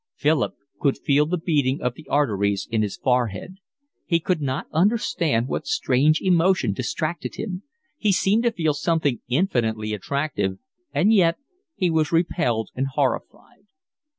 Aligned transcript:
Philip 0.15 0.55
could 0.79 0.97
feel 0.97 1.27
the 1.27 1.37
beating 1.37 1.79
of 1.79 1.93
the 1.93 2.07
arteries 2.07 2.67
in 2.71 2.81
his 2.81 2.97
forehead. 2.97 3.57
He 4.07 4.19
could 4.19 4.41
not 4.41 4.65
understand 4.73 5.47
what 5.47 5.67
strange 5.67 6.21
emotion 6.21 6.73
distracted 6.73 7.35
him; 7.35 7.61
he 7.99 8.11
seemed 8.11 8.41
to 8.45 8.51
feel 8.51 8.73
something 8.73 9.19
infinitely 9.27 9.93
attractive, 9.93 10.57
and 10.91 11.13
yet 11.13 11.37
he 11.75 11.91
was 11.91 12.11
repelled 12.11 12.71
and 12.73 12.87
horrified. 12.87 13.67